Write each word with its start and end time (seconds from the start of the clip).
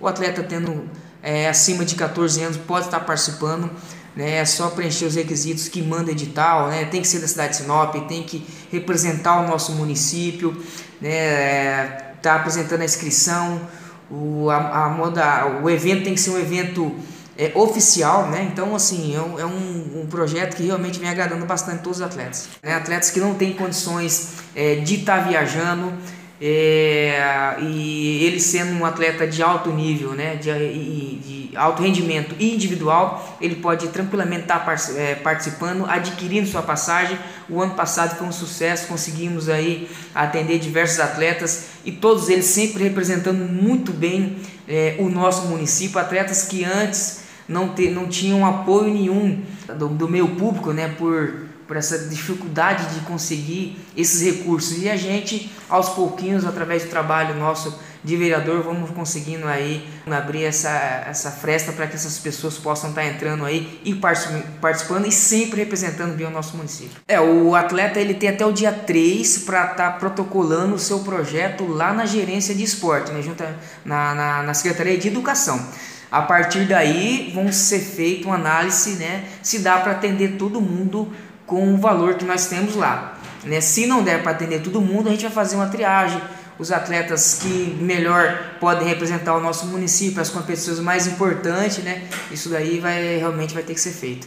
O 0.00 0.06
atleta 0.06 0.42
tendo 0.42 0.88
é, 1.22 1.48
acima 1.48 1.84
de 1.84 1.94
14 1.94 2.42
anos 2.42 2.56
pode 2.56 2.86
estar 2.86 3.00
participando, 3.00 3.70
né? 4.14 4.36
É 4.36 4.44
só 4.44 4.70
preencher 4.70 5.04
os 5.06 5.14
requisitos 5.14 5.68
que 5.68 5.82
manda 5.82 6.10
edital, 6.10 6.68
né? 6.68 6.84
Tem 6.84 7.00
que 7.00 7.08
ser 7.08 7.20
da 7.20 7.28
cidade 7.28 7.50
de 7.50 7.56
Sinop, 7.56 7.94
tem 8.08 8.22
que 8.22 8.46
representar 8.70 9.40
o 9.40 9.48
nosso 9.48 9.72
município, 9.72 10.56
né? 11.00 11.10
É, 11.10 12.02
tá 12.22 12.36
apresentando 12.36 12.80
a 12.80 12.84
inscrição, 12.84 13.60
o, 14.10 14.48
a, 14.50 14.86
a 14.86 14.88
moda, 14.88 15.60
o 15.62 15.70
evento 15.70 16.04
tem 16.04 16.14
que 16.14 16.20
ser 16.20 16.30
um 16.30 16.38
evento 16.38 16.94
é, 17.38 17.52
oficial, 17.54 18.28
né? 18.28 18.48
Então, 18.50 18.74
assim, 18.74 19.14
é 19.14 19.20
um, 19.20 19.38
é 19.40 19.44
um, 19.44 20.02
um, 20.02 20.06
projeto 20.06 20.56
que 20.56 20.62
realmente 20.64 20.98
vem 20.98 21.08
agradando 21.08 21.44
bastante 21.44 21.82
todos 21.82 21.98
os 21.98 22.04
atletas. 22.04 22.48
Né? 22.62 22.74
Atletas 22.74 23.10
que 23.10 23.20
não 23.20 23.34
têm 23.34 23.52
condições 23.52 24.34
é, 24.54 24.76
de 24.76 24.96
estar 24.96 25.22
tá 25.22 25.28
viajando, 25.28 25.92
é, 26.40 27.56
e 27.60 28.24
ele 28.24 28.40
sendo 28.40 28.78
um 28.78 28.84
atleta 28.84 29.26
de 29.26 29.42
alto 29.42 29.70
nível, 29.70 30.12
né, 30.12 30.36
de, 30.36 30.50
de, 31.18 31.56
alto 31.56 31.82
rendimento 31.82 32.34
individual, 32.38 33.36
ele 33.40 33.56
pode 33.56 33.88
tranquilamente 33.88 34.42
estar 34.42 34.66
é, 34.96 35.14
participando, 35.14 35.86
adquirindo 35.86 36.46
sua 36.46 36.62
passagem. 36.62 37.18
O 37.48 37.62
ano 37.62 37.74
passado 37.74 38.18
foi 38.18 38.26
um 38.26 38.32
sucesso, 38.32 38.86
conseguimos 38.86 39.48
aí 39.48 39.88
atender 40.14 40.58
diversos 40.58 41.00
atletas 41.00 41.68
e 41.84 41.92
todos 41.92 42.28
eles 42.28 42.44
sempre 42.44 42.84
representando 42.84 43.44
muito 43.50 43.92
bem 43.92 44.36
é, 44.68 44.96
o 44.98 45.08
nosso 45.08 45.46
município, 45.46 45.98
atletas 45.98 46.42
que 46.42 46.64
antes 46.64 47.25
não, 47.48 47.74
te, 47.74 47.90
não 47.90 48.08
tinham 48.08 48.44
apoio 48.44 48.92
nenhum 48.92 49.42
do, 49.78 49.88
do 49.88 50.08
meio 50.08 50.28
público, 50.36 50.72
né, 50.72 50.88
por 50.88 51.46
por 51.66 51.76
essa 51.76 51.98
dificuldade 51.98 52.94
de 52.94 53.00
conseguir 53.00 53.76
esses 53.96 54.22
recursos. 54.22 54.82
E 54.82 54.88
a 54.88 54.96
gente, 54.96 55.50
aos 55.68 55.88
pouquinhos, 55.90 56.44
através 56.44 56.84
do 56.84 56.90
trabalho 56.90 57.34
nosso 57.34 57.78
de 58.06 58.16
vereador, 58.16 58.62
vamos 58.62 58.90
conseguindo 58.90 59.48
aí 59.48 59.84
abrir 60.08 60.44
essa, 60.44 60.70
essa 61.08 61.28
fresta 61.28 61.72
para 61.72 61.88
que 61.88 61.96
essas 61.96 62.20
pessoas 62.20 62.56
possam 62.56 62.90
estar 62.90 63.04
entrando 63.04 63.44
aí 63.44 63.80
e 63.84 63.92
participando 64.60 65.08
e 65.08 65.12
sempre 65.12 65.62
representando 65.62 66.16
bem 66.16 66.24
o 66.24 66.30
nosso 66.30 66.56
município. 66.56 67.00
É, 67.08 67.20
o 67.20 67.56
atleta 67.56 67.98
ele 67.98 68.14
tem 68.14 68.28
até 68.28 68.46
o 68.46 68.52
dia 68.52 68.70
3 68.70 69.38
para 69.38 69.72
estar 69.72 69.74
tá 69.74 69.98
protocolando 69.98 70.76
o 70.76 70.78
seu 70.78 71.00
projeto 71.00 71.66
lá 71.66 71.92
na 71.92 72.06
gerência 72.06 72.54
de 72.54 72.62
esporte, 72.62 73.10
né, 73.10 73.20
junto 73.22 73.42
na, 73.84 74.14
na, 74.14 74.42
na 74.44 74.54
Secretaria 74.54 74.96
de 74.96 75.08
Educação. 75.08 75.60
A 76.08 76.22
partir 76.22 76.64
daí 76.64 77.32
vão 77.34 77.50
ser 77.50 77.80
feita 77.80 78.28
uma 78.28 78.36
análise, 78.36 78.90
né, 78.92 79.24
se 79.42 79.58
dá 79.58 79.78
para 79.78 79.90
atender 79.90 80.36
todo 80.38 80.60
mundo 80.60 81.12
com 81.44 81.74
o 81.74 81.76
valor 81.76 82.14
que 82.14 82.24
nós 82.24 82.46
temos 82.46 82.76
lá. 82.76 83.18
Né? 83.42 83.60
Se 83.60 83.84
não 83.84 84.04
der 84.04 84.22
para 84.22 84.30
atender 84.30 84.62
todo 84.62 84.80
mundo, 84.80 85.08
a 85.08 85.10
gente 85.10 85.22
vai 85.22 85.32
fazer 85.32 85.56
uma 85.56 85.66
triagem. 85.66 86.22
Os 86.58 86.72
atletas 86.72 87.40
que 87.42 87.76
melhor 87.80 88.56
podem 88.58 88.88
representar 88.88 89.36
o 89.36 89.40
nosso 89.40 89.66
município, 89.66 90.22
as 90.22 90.30
competições 90.30 90.78
mais 90.80 91.06
importantes, 91.06 91.84
né? 91.84 92.08
Isso 92.30 92.48
daí 92.48 92.78
vai 92.78 93.18
realmente 93.18 93.52
vai 93.52 93.62
ter 93.62 93.74
que 93.74 93.80
ser 93.80 93.92
feito. 93.92 94.24